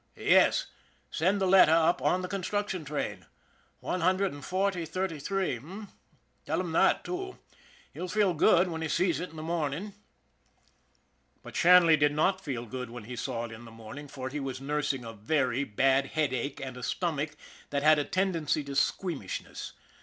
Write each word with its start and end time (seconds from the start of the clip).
Yes, 0.17 0.65
send 1.11 1.39
the 1.39 1.45
letter 1.45 1.73
up 1.75 2.01
on 2.01 2.23
the 2.23 2.27
construction 2.27 2.83
train. 2.83 3.27
One 3.81 4.01
hundred 4.01 4.33
and 4.33 4.43
forty, 4.43 4.83
thirty 4.83 5.19
three, 5.19 5.57
h'm? 5.57 5.89
Tell 6.43 6.59
him 6.59 6.71
that, 6.71 7.03
too. 7.03 7.37
He'll 7.93 8.07
feel 8.07 8.33
good 8.33 8.67
when 8.67 8.81
he 8.81 8.87
sees 8.87 9.19
it 9.19 9.29
in 9.29 9.35
the 9.35 9.43
morning." 9.43 9.93
But 11.43 11.55
Shanley 11.55 11.97
did 11.97 12.13
not 12.13 12.41
feel 12.43 12.65
good 12.65 12.89
when 12.89 13.03
he 13.03 13.15
saw 13.15 13.45
it 13.45 13.51
in 13.51 13.63
the 13.65 13.69
morning, 13.69 14.07
for 14.07 14.29
he 14.29 14.39
was 14.39 14.59
nursing 14.59 15.05
a 15.05 15.13
very 15.13 15.63
bad 15.63 16.07
headache 16.07 16.59
and 16.59 16.77
a 16.77 16.81
stomach 16.81 17.37
that 17.69 17.83
had 17.83 17.99
a 17.99 18.03
tendency 18.03 18.63
to 18.63 18.75
squeamishness. 18.75 19.73